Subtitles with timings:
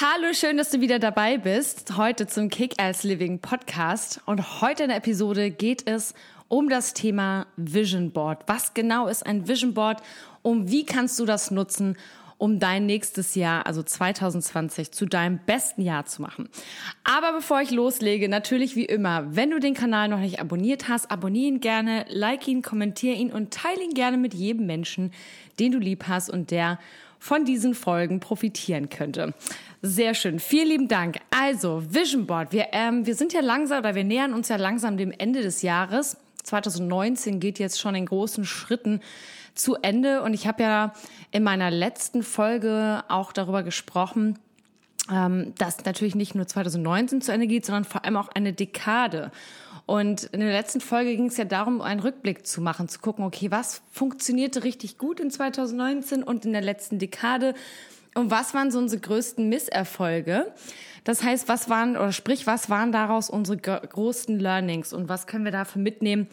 [0.00, 1.96] Hallo, schön, dass du wieder dabei bist.
[1.96, 4.20] Heute zum Kick-Ass Living Podcast.
[4.26, 6.14] Und heute in der Episode geht es
[6.48, 8.42] um das Thema Vision Board.
[8.46, 10.02] Was genau ist ein Vision Board
[10.42, 11.96] und wie kannst du das nutzen,
[12.36, 16.48] um dein nächstes Jahr, also 2020, zu deinem besten Jahr zu machen.
[17.04, 21.10] Aber bevor ich loslege, natürlich wie immer, wenn du den Kanal noch nicht abonniert hast,
[21.10, 25.12] abonniere ihn gerne, like ihn, kommentiere ihn und teile ihn gerne mit jedem Menschen,
[25.58, 26.78] den du lieb hast und der
[27.24, 29.32] von diesen Folgen profitieren könnte.
[29.80, 30.38] Sehr schön.
[30.40, 31.20] Vielen lieben Dank.
[31.30, 32.52] Also, Vision Board.
[32.52, 35.62] Wir, ähm, wir sind ja langsam oder wir nähern uns ja langsam dem Ende des
[35.62, 36.18] Jahres.
[36.42, 39.00] 2019 geht jetzt schon in großen Schritten
[39.54, 40.20] zu Ende.
[40.20, 40.92] Und ich habe ja
[41.30, 44.38] in meiner letzten Folge auch darüber gesprochen,
[45.10, 49.30] ähm, dass natürlich nicht nur 2019 zu Ende geht, sondern vor allem auch eine Dekade.
[49.86, 53.24] Und in der letzten Folge ging es ja darum, einen Rückblick zu machen, zu gucken,
[53.24, 57.54] okay, was funktionierte richtig gut in 2019 und in der letzten Dekade
[58.14, 60.52] und was waren so unsere größten Misserfolge?
[61.02, 65.44] Das heißt, was waren, oder sprich, was waren daraus unsere größten Learnings und was können
[65.44, 66.28] wir dafür mitnehmen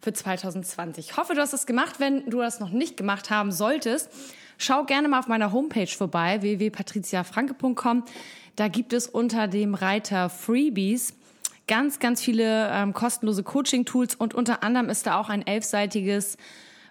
[0.00, 1.10] für 2020.
[1.10, 1.98] Ich hoffe, du hast es gemacht.
[1.98, 4.10] Wenn du das noch nicht gemacht haben solltest,
[4.58, 8.04] schau gerne mal auf meiner Homepage vorbei, www.patriziafranke.com.
[8.56, 11.14] Da gibt es unter dem Reiter Freebies
[11.66, 16.36] ganz, ganz viele ähm, kostenlose Coaching-Tools und unter anderem ist da auch ein elfseitiges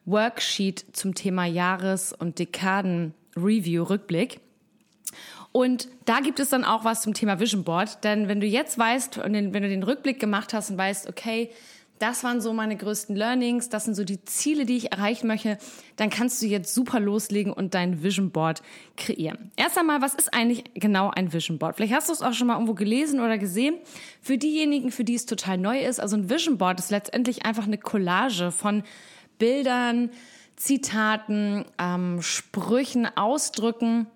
[0.05, 4.39] Worksheet zum Thema Jahres- und Dekaden-Review-Rückblick.
[5.51, 8.79] Und da gibt es dann auch was zum Thema Vision Board, denn wenn du jetzt
[8.79, 11.51] weißt und wenn du den Rückblick gemacht hast und weißt, okay,
[12.01, 15.59] das waren so meine größten Learnings, das sind so die Ziele, die ich erreichen möchte,
[15.97, 18.63] dann kannst du jetzt super loslegen und dein Vision Board
[18.97, 19.51] kreieren.
[19.55, 21.75] Erst einmal, was ist eigentlich genau ein Vision Board?
[21.75, 23.75] Vielleicht hast du es auch schon mal irgendwo gelesen oder gesehen.
[24.21, 27.65] Für diejenigen, für die es total neu ist, also ein Vision Board ist letztendlich einfach
[27.65, 28.83] eine Collage von
[29.37, 30.09] Bildern,
[30.55, 34.07] Zitaten, ähm, Sprüchen, Ausdrücken,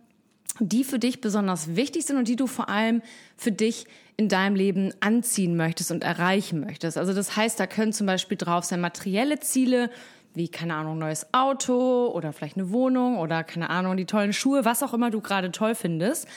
[0.60, 3.02] die für dich besonders wichtig sind und die du vor allem
[3.38, 3.86] für dich
[4.18, 6.98] in deinem Leben anziehen möchtest und erreichen möchtest.
[6.98, 9.90] Also das heißt, da können zum Beispiel drauf sein materielle Ziele,
[10.34, 14.66] wie, keine Ahnung, neues Auto oder vielleicht eine Wohnung oder, keine Ahnung, die tollen Schuhe,
[14.66, 16.28] was auch immer du gerade toll findest.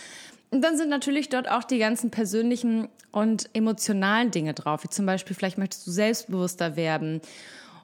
[0.50, 5.06] Und dann sind natürlich dort auch die ganzen persönlichen und emotionalen Dinge drauf, wie zum
[5.06, 7.20] Beispiel, vielleicht möchtest du selbstbewusster werden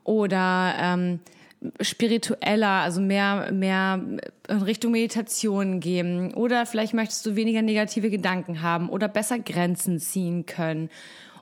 [0.04, 1.20] oder ähm,
[1.80, 4.00] spiritueller, also mehr, mehr
[4.48, 6.34] in Richtung Meditation gehen.
[6.34, 10.90] Oder vielleicht möchtest du weniger negative Gedanken haben oder besser Grenzen ziehen können.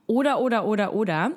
[0.06, 1.32] Oder, oder, oder, oder.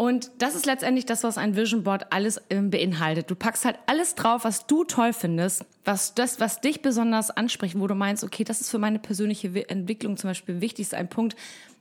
[0.00, 3.30] Und das ist letztendlich das, was ein Vision Board alles ähm, beinhaltet.
[3.30, 7.78] Du packst halt alles drauf, was du toll findest, was das, was dich besonders anspricht,
[7.78, 11.10] wo du meinst, okay, das ist für meine persönliche Entwicklung zum Beispiel wichtig, ist ein
[11.10, 11.36] Punkt,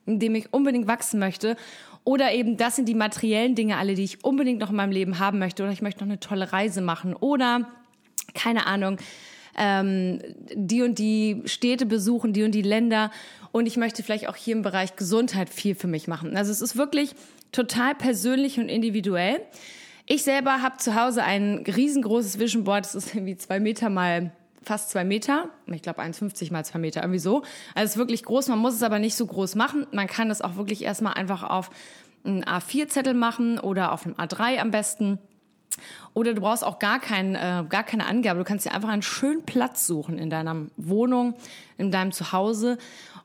[0.06, 1.56] in dem ich unbedingt wachsen möchte.
[2.10, 5.20] Oder eben, das sind die materiellen Dinge alle, die ich unbedingt noch in meinem Leben
[5.20, 5.62] haben möchte.
[5.62, 7.14] Oder ich möchte noch eine tolle Reise machen.
[7.14, 7.70] Oder,
[8.34, 8.98] keine Ahnung,
[9.56, 10.20] ähm,
[10.52, 13.12] die und die Städte besuchen, die und die Länder.
[13.52, 16.36] Und ich möchte vielleicht auch hier im Bereich Gesundheit viel für mich machen.
[16.36, 17.14] Also es ist wirklich
[17.52, 19.42] total persönlich und individuell.
[20.08, 22.86] Ich selber habe zu Hause ein riesengroßes Vision Board.
[22.86, 24.32] Das ist irgendwie zwei Meter mal
[24.64, 25.50] fast zwei Meter.
[25.68, 27.44] Ich glaube 1,50 mal zwei Meter, irgendwie so.
[27.76, 28.48] Also es ist wirklich groß.
[28.50, 29.88] Man muss es aber nicht so groß machen.
[29.92, 31.70] Man kann es auch wirklich erstmal einfach auf
[32.24, 35.20] einen A4-Zettel machen oder auf einem A3 am besten.
[36.14, 38.40] Oder du brauchst auch gar, kein, äh, gar keine Angabe.
[38.40, 41.36] Du kannst dir einfach einen schönen Platz suchen in deiner Wohnung,
[41.78, 42.78] in deinem Zuhause.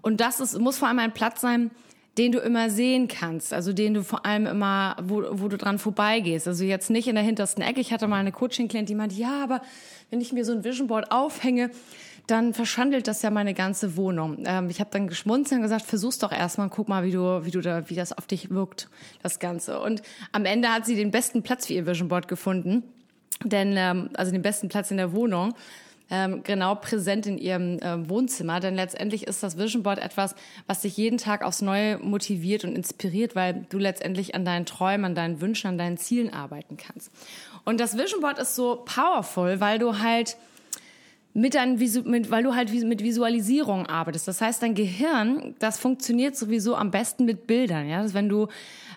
[0.02, 1.70] Und das ist, muss vor allem ein Platz sein,
[2.18, 5.78] den du immer sehen kannst, also den du vor allem immer, wo, wo du dran
[5.78, 6.46] vorbeigehst.
[6.46, 7.80] Also jetzt nicht in der hintersten Ecke.
[7.80, 9.62] Ich hatte mal eine Coaching-Klient, die meinte, ja, aber
[10.10, 11.70] wenn ich mir so ein Vision Board aufhänge,
[12.26, 14.44] dann verschandelt das ja meine ganze Wohnung.
[14.46, 17.44] Ähm, ich habe dann geschmunzelt und gesagt, versuch's doch erstmal und guck mal, wie du,
[17.44, 18.88] wie du da, wie das auf dich wirkt,
[19.22, 19.80] das Ganze.
[19.80, 20.02] Und
[20.32, 22.84] am Ende hat sie den besten Platz für ihr Vision Board gefunden,
[23.44, 25.54] denn ähm, also den besten Platz in der Wohnung
[26.10, 28.60] ähm, genau präsent in ihrem äh, Wohnzimmer.
[28.60, 30.34] Denn letztendlich ist das Vision Board etwas,
[30.66, 35.04] was dich jeden Tag aufs Neue motiviert und inspiriert, weil du letztendlich an deinen Träumen,
[35.06, 37.10] an deinen Wünschen, an deinen Zielen arbeiten kannst.
[37.64, 40.36] Und das Vision Board ist so powerful, weil du halt
[41.34, 44.28] mit deinem, mit, weil du halt mit Visualisierung arbeitest.
[44.28, 47.88] Das heißt, dein Gehirn, das funktioniert sowieso am besten mit Bildern.
[47.88, 48.48] Ja, dass wenn du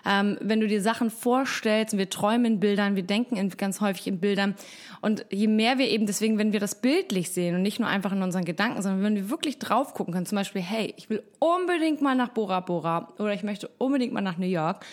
[0.06, 4.06] ähm, wenn du dir Sachen vorstellst, wir träumen in Bildern, wir denken in, ganz häufig
[4.06, 4.54] in Bildern.
[5.00, 8.12] Und je mehr wir eben, deswegen, wenn wir das bildlich sehen und nicht nur einfach
[8.12, 11.22] in unseren Gedanken, sondern wenn wir wirklich drauf gucken können, zum Beispiel, hey, ich will
[11.38, 14.84] unbedingt mal nach Bora Bora oder ich möchte unbedingt mal nach New York.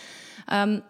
[0.52, 0.82] Ähm,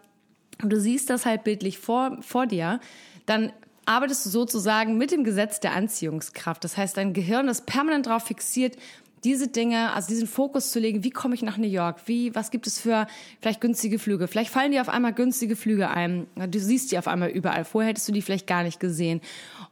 [0.64, 2.80] und du siehst das halt bildlich vor, vor dir,
[3.26, 3.52] dann
[3.86, 6.64] arbeitest du sozusagen mit dem Gesetz der Anziehungskraft.
[6.64, 8.78] Das heißt, dein Gehirn ist permanent darauf fixiert,
[9.26, 12.02] diese Dinge, also diesen Fokus zu legen, wie komme ich nach New York?
[12.06, 13.08] Wie, was gibt es für
[13.42, 14.28] vielleicht günstige Flüge?
[14.28, 16.28] Vielleicht fallen dir auf einmal günstige Flüge ein.
[16.36, 17.66] Du siehst die auf einmal überall.
[17.66, 19.22] Vorher hättest du die vielleicht gar nicht gesehen.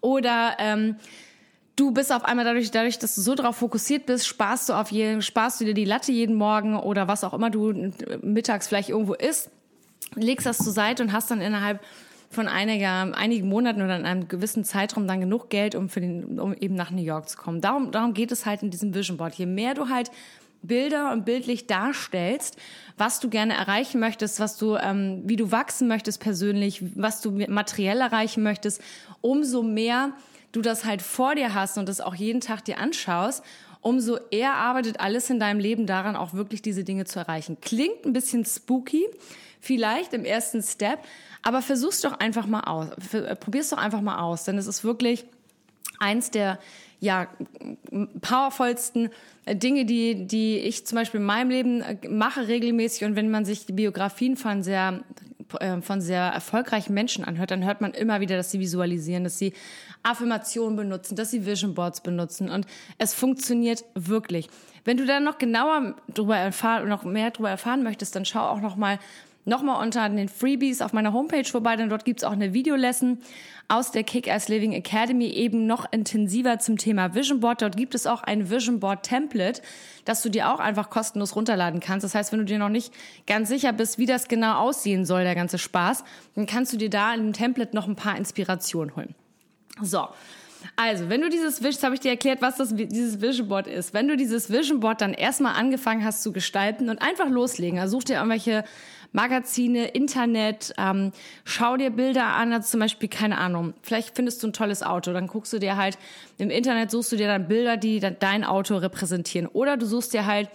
[0.02, 0.96] Oder ähm,
[1.76, 4.92] du bist auf einmal dadurch, dadurch, dass du so darauf fokussiert bist, sparst du auf
[4.92, 8.90] jeden, sparst du dir die Latte jeden Morgen oder was auch immer du mittags vielleicht
[8.90, 9.52] irgendwo isst,
[10.16, 11.80] legst das zur Seite und hast dann innerhalb
[12.34, 16.40] von einiger, einigen Monaten oder in einem gewissen Zeitraum dann genug Geld, um, für den,
[16.40, 17.62] um eben nach New York zu kommen.
[17.62, 19.36] Darum, darum geht es halt in diesem Vision Board.
[19.36, 20.12] Je mehr du halt
[20.64, 22.58] Bilder und bildlich darstellst,
[22.98, 27.32] was du gerne erreichen möchtest, was du, ähm, wie du wachsen möchtest persönlich, was du
[27.32, 28.82] materiell erreichen möchtest,
[29.22, 30.14] umso mehr
[30.54, 33.44] du das halt vor dir hast und das auch jeden Tag dir anschaust,
[33.82, 37.58] umso eher arbeitet alles in deinem Leben daran, auch wirklich diese Dinge zu erreichen.
[37.60, 39.06] Klingt ein bisschen spooky,
[39.64, 41.00] vielleicht im ersten Step,
[41.42, 42.90] aber versuch's doch einfach mal aus.
[43.14, 45.26] Äh, probier's doch einfach mal aus, denn es ist wirklich
[46.00, 46.60] eins der
[47.00, 47.28] ja,
[48.22, 49.10] powervollsten
[49.46, 53.06] äh, Dinge, die, die ich zum Beispiel in meinem Leben äh, mache regelmäßig.
[53.06, 55.02] Und wenn man sich die Biografien von sehr,
[55.82, 59.54] von sehr erfolgreichen Menschen anhört, dann hört man immer wieder, dass sie visualisieren, dass sie
[60.02, 62.50] Affirmationen benutzen, dass sie Vision Boards benutzen.
[62.50, 62.66] Und
[62.98, 64.48] es funktioniert wirklich.
[64.84, 68.62] Wenn du dann noch genauer darüber erfahren, noch mehr darüber erfahren möchtest, dann schau auch
[68.62, 68.98] noch mal
[69.46, 73.20] nochmal unter den Freebies auf meiner Homepage vorbei, denn dort gibt's auch eine Videolesson
[73.68, 77.62] aus der Kick-Ass Living Academy eben noch intensiver zum Thema Vision Board.
[77.62, 79.62] Dort gibt es auch ein Vision Board Template,
[80.06, 82.04] das du dir auch einfach kostenlos runterladen kannst.
[82.04, 82.94] Das heißt, wenn du dir noch nicht
[83.26, 86.04] ganz sicher bist, wie das genau aussehen soll, der ganze Spaß,
[86.36, 89.16] dann kannst du dir da in dem Template noch ein paar Inspirationen holen.
[89.82, 90.08] So.
[90.76, 93.94] Also, wenn du dieses Vision, habe ich dir erklärt, was das, dieses Vision Board ist.
[93.94, 97.98] Wenn du dieses Vision Board dann erstmal angefangen hast zu gestalten und einfach loslegen, also
[97.98, 98.64] such dir irgendwelche
[99.14, 101.12] Magazine, Internet, ähm,
[101.46, 105.14] schau dir Bilder an, also zum Beispiel, keine Ahnung, vielleicht findest du ein tolles Auto,
[105.14, 105.98] dann guckst du dir halt,
[106.40, 109.48] im Internet suchst du dir dann Bilder, die dein Auto repräsentieren.
[109.48, 110.50] Oder du suchst dir halt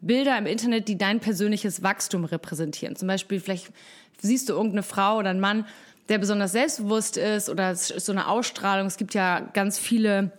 [0.00, 2.96] Bilder im Internet, die dein persönliches Wachstum repräsentieren.
[2.96, 3.70] Zum Beispiel, vielleicht
[4.18, 5.66] siehst du irgendeine Frau oder einen Mann,
[6.08, 8.86] der besonders selbstbewusst ist oder es ist so eine Ausstrahlung.
[8.86, 10.32] Es gibt ja ganz viele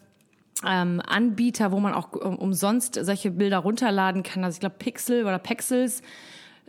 [0.68, 4.44] ähm, Anbieter, wo man auch umsonst solche Bilder runterladen kann.
[4.44, 6.02] Also ich glaube Pixel oder Pexels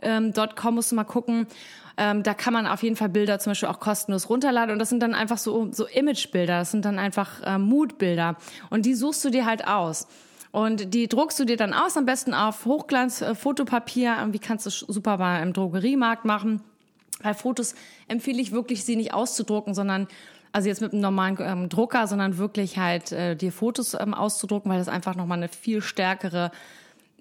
[0.03, 0.33] ähm,
[0.71, 1.47] musst du mal gucken.
[1.95, 4.89] Ähm, da kann man auf jeden Fall Bilder zum Beispiel auch kostenlos runterladen und das
[4.89, 8.35] sind dann einfach so, so Imagebilder, das sind dann einfach äh, Moodbilder
[8.71, 10.07] und die suchst du dir halt aus.
[10.51, 14.17] Und die druckst du dir dann aus, am besten auf Hochglanz-Fotopapier.
[14.21, 16.61] Äh, Wie kannst du super mal im Drogeriemarkt machen.
[17.23, 17.73] Bei Fotos
[18.07, 20.07] empfehle ich wirklich, sie nicht auszudrucken, sondern
[20.51, 24.71] also jetzt mit einem normalen ähm, Drucker, sondern wirklich halt äh, dir Fotos ähm, auszudrucken,
[24.71, 26.51] weil das einfach nochmal eine viel stärkere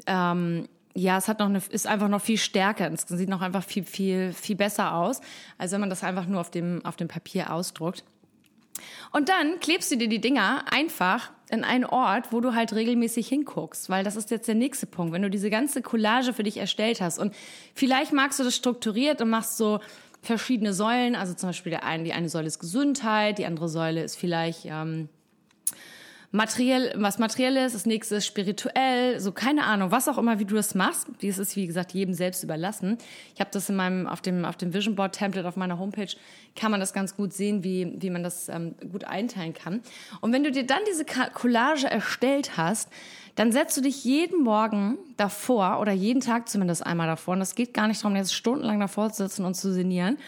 [0.06, 2.90] ähm, ja, es hat noch eine, ist einfach noch viel stärker.
[2.92, 5.20] Es sieht noch einfach viel, viel, viel besser aus,
[5.58, 8.04] als wenn man das einfach nur auf dem, auf dem Papier ausdruckt.
[9.12, 13.28] Und dann klebst du dir die Dinger einfach in einen Ort, wo du halt regelmäßig
[13.28, 15.12] hinguckst, weil das ist jetzt der nächste Punkt.
[15.12, 17.34] Wenn du diese ganze Collage für dich erstellt hast und
[17.74, 19.80] vielleicht magst du das strukturiert und machst so
[20.22, 24.02] verschiedene Säulen, also zum Beispiel der eine, die eine Säule ist Gesundheit, die andere Säule
[24.02, 25.08] ist vielleicht ähm,
[26.32, 30.54] materiell, was materielles, das nächste ist spirituell, so keine Ahnung, was auch immer, wie du
[30.54, 31.06] das machst.
[31.20, 32.96] Dies ist, wie gesagt, jedem selbst überlassen.
[33.34, 36.08] Ich habe das in meinem, auf dem, auf dem Vision Board Template auf meiner Homepage,
[36.56, 39.82] kann man das ganz gut sehen, wie, wie man das ähm, gut einteilen kann.
[40.22, 42.88] Und wenn du dir dann diese Collage erstellt hast,
[43.34, 47.34] dann setzt du dich jeden Morgen davor oder jeden Tag zumindest einmal davor.
[47.34, 50.18] Und das geht gar nicht darum, jetzt stundenlang davor zu sitzen und zu sinnieren,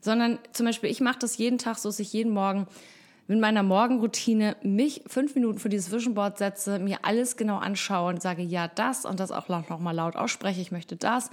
[0.00, 2.66] sondern zum Beispiel, ich mache das jeden Tag so, dass ich jeden Morgen
[3.28, 8.10] in meiner Morgenroutine mich fünf Minuten vor dieses Vision Board setze, mir alles genau anschaue
[8.10, 11.30] und sage, ja, das und das auch noch mal laut ausspreche, ich möchte das,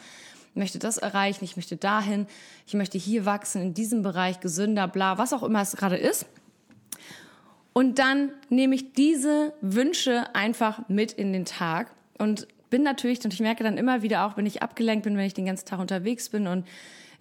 [0.52, 2.28] ich möchte das erreichen, ich möchte dahin,
[2.66, 6.26] ich möchte hier wachsen, in diesem Bereich gesünder, bla, was auch immer es gerade ist.
[7.74, 13.34] Und dann nehme ich diese Wünsche einfach mit in den Tag und bin natürlich, und
[13.34, 15.80] ich merke dann immer wieder auch, wenn ich abgelenkt bin, wenn ich den ganzen Tag
[15.80, 16.66] unterwegs bin und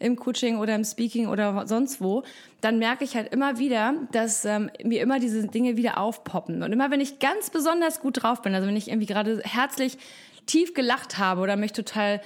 [0.00, 2.24] im Coaching oder im Speaking oder sonst wo,
[2.60, 6.62] dann merke ich halt immer wieder, dass ähm, mir immer diese Dinge wieder aufpoppen.
[6.62, 9.98] Und immer wenn ich ganz besonders gut drauf bin, also wenn ich irgendwie gerade herzlich
[10.46, 12.20] tief gelacht habe oder mich total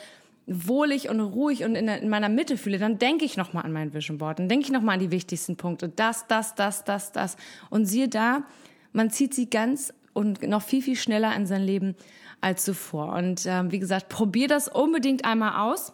[0.47, 3.95] wohlig und ruhig und in, in meiner Mitte fühle, dann denke ich nochmal an mein
[3.95, 4.39] Vision Board.
[4.39, 5.89] Dann denke ich nochmal an die wichtigsten Punkte.
[5.89, 7.37] Das, das, das, das, das.
[7.71, 8.45] Und siehe da,
[8.93, 11.97] man zieht sie ganz und noch viel, viel schneller in sein Leben
[12.41, 13.15] als zuvor.
[13.15, 15.93] Und ähm, wie gesagt, probier das unbedingt einmal aus.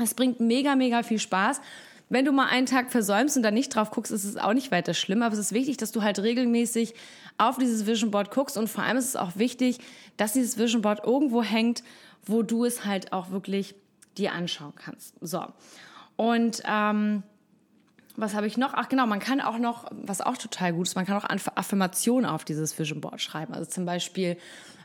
[0.00, 1.60] Es bringt mega, mega viel Spaß.
[2.08, 4.70] Wenn du mal einen Tag versäumst und da nicht drauf guckst, ist es auch nicht
[4.70, 5.22] weiter schlimm.
[5.22, 6.94] Aber es ist wichtig, dass du halt regelmäßig
[7.38, 8.58] auf dieses Vision Board guckst.
[8.58, 9.78] Und vor allem ist es auch wichtig,
[10.16, 11.82] dass dieses Vision Board irgendwo hängt,
[12.24, 13.74] wo du es halt auch wirklich
[14.18, 15.14] dir anschauen kannst.
[15.20, 15.42] So.
[16.16, 17.22] Und ähm,
[18.16, 18.74] was habe ich noch?
[18.74, 22.28] Ach genau, man kann auch noch, was auch total gut ist, man kann auch Affirmationen
[22.28, 23.54] auf dieses Vision Board schreiben.
[23.54, 24.36] Also zum Beispiel,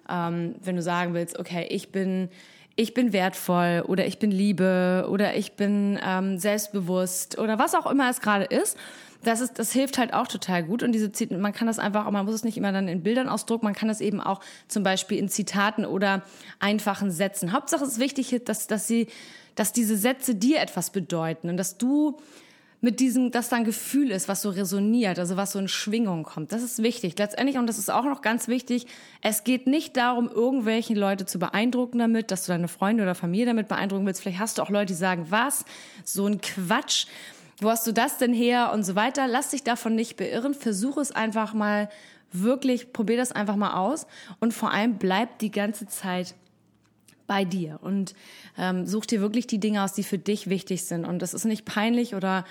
[0.09, 2.29] ähm, wenn du sagen willst, okay, ich bin
[2.77, 7.87] ich bin wertvoll oder ich bin Liebe oder ich bin ähm, selbstbewusst oder was auch
[7.87, 8.77] immer es gerade ist.
[9.23, 12.23] Das ist, das hilft halt auch total gut und diese man kann das einfach, man
[12.23, 15.17] muss es nicht immer dann in Bildern ausdrucken, man kann das eben auch zum Beispiel
[15.17, 16.21] in Zitaten oder
[16.59, 17.51] einfachen Sätzen.
[17.51, 19.07] Hauptsache es ist wichtig, dass, dass sie,
[19.55, 22.19] dass diese Sätze dir etwas bedeuten und dass du
[22.79, 26.23] mit diesem, dass da ein Gefühl ist, was so resoniert, also was so in Schwingung
[26.23, 26.51] kommt.
[26.51, 27.17] Das ist wichtig.
[27.17, 28.85] Letztendlich, und das ist auch noch ganz wichtig,
[29.21, 33.47] es geht nicht darum, irgendwelche Leute zu beeindrucken damit, dass du deine Freunde oder Familie
[33.47, 34.21] damit beeindrucken willst.
[34.21, 35.65] Vielleicht hast du auch Leute, die sagen, was?
[36.03, 37.07] So ein Quatsch.
[37.59, 38.71] Wo hast du das denn her?
[38.71, 39.27] Und so weiter.
[39.27, 40.53] Lass dich davon nicht beirren.
[40.53, 41.89] Versuch es einfach mal
[42.31, 44.05] wirklich, probier das einfach mal aus.
[44.39, 46.35] Und vor allem bleib die ganze Zeit
[47.27, 48.15] bei dir und
[48.57, 51.05] ähm, such dir wirklich die Dinge aus, die für dich wichtig sind.
[51.05, 52.45] Und das ist nicht peinlich oder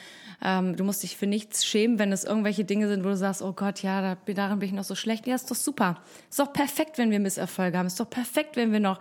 [0.45, 3.43] ähm, du musst dich für nichts schämen, wenn es irgendwelche Dinge sind, wo du sagst,
[3.43, 5.27] oh Gott, ja, da, darin bin ich noch so schlecht.
[5.27, 6.03] Ja, ist doch super.
[6.31, 7.87] Ist doch perfekt, wenn wir Misserfolge haben.
[7.87, 9.01] Ist doch perfekt, wenn wir noch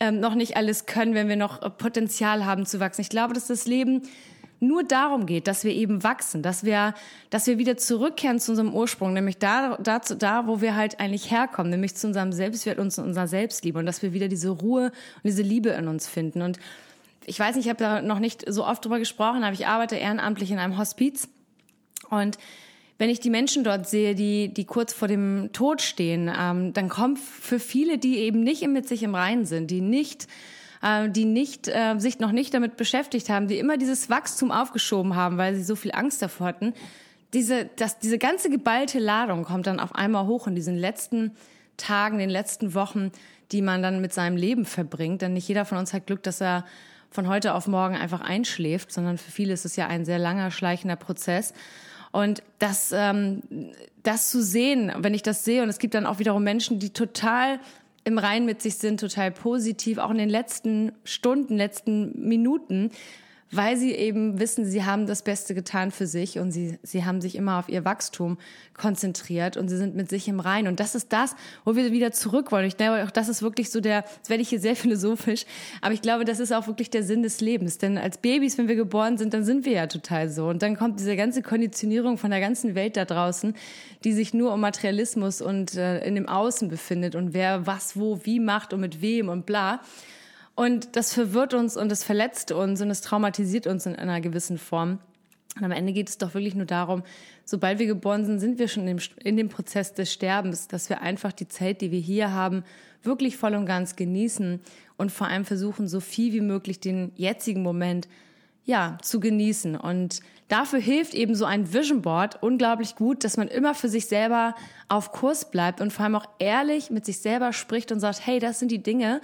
[0.00, 3.00] ähm, noch nicht alles können, wenn wir noch äh, Potenzial haben zu wachsen.
[3.00, 4.02] Ich glaube, dass das Leben
[4.60, 6.94] nur darum geht, dass wir eben wachsen, dass wir,
[7.30, 11.30] dass wir wieder zurückkehren zu unserem Ursprung, nämlich da, dazu, da, wo wir halt eigentlich
[11.30, 14.86] herkommen, nämlich zu unserem Selbstwert und zu unserer Selbstliebe und dass wir wieder diese Ruhe
[14.86, 16.42] und diese Liebe in uns finden.
[16.42, 16.58] Und
[17.24, 19.96] ich weiß nicht, ich habe da noch nicht so oft drüber gesprochen, aber ich arbeite
[19.96, 21.28] ehrenamtlich in einem Hospiz
[22.10, 22.38] und
[22.98, 26.88] wenn ich die Menschen dort sehe, die, die kurz vor dem Tod stehen, ähm, dann
[26.88, 30.26] kommt für viele, die eben nicht mit sich im Reinen sind, die nicht
[30.82, 35.14] äh, die nicht, äh, sich noch nicht damit beschäftigt haben, die immer dieses Wachstum aufgeschoben
[35.16, 36.74] haben, weil sie so viel Angst davor hatten.
[37.34, 41.32] Diese, das, diese ganze geballte Ladung kommt dann auf einmal hoch in diesen letzten
[41.76, 43.12] Tagen, den letzten Wochen,
[43.52, 45.22] die man dann mit seinem Leben verbringt.
[45.22, 46.64] Denn nicht jeder von uns hat Glück, dass er
[47.10, 50.50] von heute auf morgen einfach einschläft, sondern für viele ist es ja ein sehr langer,
[50.50, 51.54] schleichender Prozess.
[52.10, 53.42] Und das, ähm,
[54.02, 56.90] das zu sehen, wenn ich das sehe, und es gibt dann auch wiederum Menschen, die
[56.90, 57.60] total
[58.04, 62.90] im Rein mit sich sind, total positiv, auch in den letzten Stunden, letzten Minuten
[63.50, 67.20] weil sie eben wissen, sie haben das Beste getan für sich und sie, sie haben
[67.20, 68.36] sich immer auf ihr Wachstum
[68.76, 70.68] konzentriert und sie sind mit sich im Rein.
[70.68, 72.66] Und das ist das, wo wir wieder zurück wollen.
[72.66, 75.46] Ich glaube, auch das ist wirklich so der, jetzt werde ich hier sehr philosophisch,
[75.80, 77.78] aber ich glaube, das ist auch wirklich der Sinn des Lebens.
[77.78, 80.48] Denn als Babys, wenn wir geboren sind, dann sind wir ja total so.
[80.48, 83.54] Und dann kommt diese ganze Konditionierung von der ganzen Welt da draußen,
[84.04, 88.20] die sich nur um Materialismus und äh, in dem Außen befindet und wer was, wo,
[88.24, 89.80] wie macht und mit wem und bla.
[90.58, 94.58] Und das verwirrt uns und es verletzt uns und es traumatisiert uns in einer gewissen
[94.58, 94.98] Form.
[95.56, 97.04] Und am Ende geht es doch wirklich nur darum,
[97.44, 100.88] sobald wir geboren sind, sind wir schon in dem, in dem Prozess des Sterbens, dass
[100.88, 102.64] wir einfach die Zeit, die wir hier haben,
[103.04, 104.58] wirklich voll und ganz genießen
[104.96, 108.08] und vor allem versuchen, so viel wie möglich den jetzigen Moment
[108.64, 109.76] ja, zu genießen.
[109.76, 114.06] Und dafür hilft eben so ein Vision Board unglaublich gut, dass man immer für sich
[114.06, 114.56] selber
[114.88, 118.40] auf Kurs bleibt und vor allem auch ehrlich mit sich selber spricht und sagt, hey,
[118.40, 119.20] das sind die Dinge,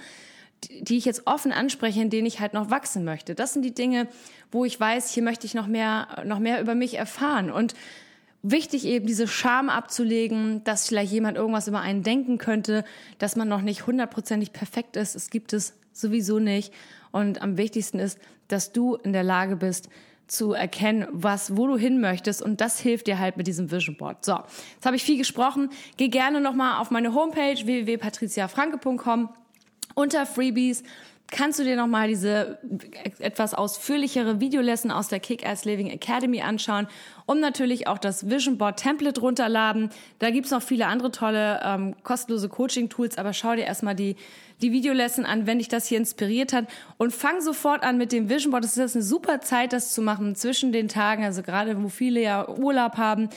[0.69, 3.35] die ich jetzt offen anspreche, in denen ich halt noch wachsen möchte.
[3.35, 4.07] Das sind die Dinge,
[4.51, 7.51] wo ich weiß, hier möchte ich noch mehr, noch mehr über mich erfahren.
[7.51, 7.73] Und
[8.41, 12.85] wichtig eben diese Scham abzulegen, dass vielleicht jemand irgendwas über einen denken könnte,
[13.17, 15.15] dass man noch nicht hundertprozentig perfekt ist.
[15.15, 16.73] Es gibt es sowieso nicht.
[17.11, 19.89] Und am wichtigsten ist, dass du in der Lage bist,
[20.27, 22.41] zu erkennen, was, wo du hin möchtest.
[22.41, 24.25] Und das hilft dir halt mit diesem Vision Board.
[24.25, 24.39] So,
[24.75, 25.69] jetzt habe ich viel gesprochen.
[25.97, 29.29] Geh gerne nochmal auf meine Homepage www.patriziafranke.com
[29.93, 30.83] unter Freebies
[31.31, 32.59] kannst du dir nochmal diese
[33.19, 36.87] etwas ausführlichere Videolesson aus der Kick-Ass Living Academy anschauen
[37.25, 39.89] und natürlich auch das Vision Board Template runterladen.
[40.19, 44.15] Da gibt's noch viele andere tolle ähm, kostenlose Coaching-Tools, aber schau dir erstmal die,
[44.61, 48.29] die Videolesson an, wenn dich das hier inspiriert hat und fang sofort an mit dem
[48.29, 48.63] Vision Board.
[48.63, 51.89] Das ist jetzt eine super Zeit, das zu machen zwischen den Tagen, also gerade wo
[51.89, 53.29] viele ja Urlaub haben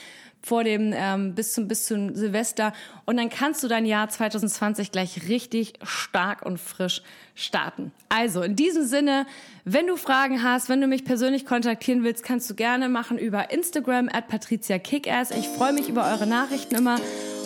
[0.48, 2.72] vor dem ähm, bis zum bis zum Silvester
[3.04, 7.02] und dann kannst du dein Jahr 2020 gleich richtig stark und frisch
[7.34, 7.92] starten.
[8.08, 9.26] Also in diesem Sinne,
[9.64, 13.50] wenn du Fragen hast, wenn du mich persönlich kontaktieren willst, kannst du gerne machen über
[13.50, 15.30] Instagram at Patricia Kickass.
[15.30, 16.98] Ich freue mich über eure Nachrichten immer.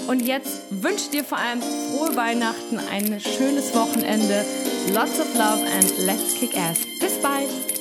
[0.09, 4.45] Und jetzt wünsche dir vor allem frohe Weihnachten, ein schönes Wochenende,
[4.93, 6.79] lots of love and let's kick ass.
[7.01, 7.72] Bis bald!